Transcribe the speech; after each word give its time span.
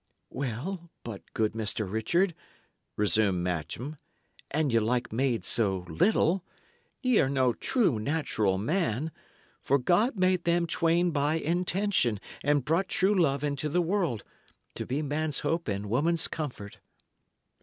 "Well, 0.31 0.89
but, 1.03 1.21
good 1.35 1.53
Master 1.53 1.85
Richard," 1.85 2.33
resumed 2.97 3.43
Matcham, 3.45 3.97
"an 4.49 4.71
ye 4.71 4.79
like 4.79 5.13
maids 5.13 5.47
so 5.47 5.85
little, 5.87 6.43
y' 7.03 7.19
are 7.19 7.29
no 7.29 7.53
true 7.53 7.99
natural 7.99 8.57
man; 8.57 9.11
for 9.61 9.77
God 9.77 10.17
made 10.17 10.43
them 10.43 10.65
twain 10.65 11.11
by 11.11 11.35
intention, 11.35 12.19
and 12.43 12.65
brought 12.65 12.87
true 12.87 13.13
love 13.13 13.43
into 13.43 13.69
the 13.69 13.79
world, 13.79 14.23
to 14.73 14.87
be 14.87 15.03
man's 15.03 15.41
hope 15.41 15.67
and 15.67 15.87
woman's 15.87 16.27
comfort." 16.27 16.79